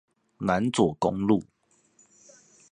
[0.39, 1.43] 南左公路